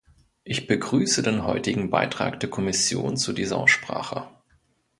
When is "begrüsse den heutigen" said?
0.65-1.91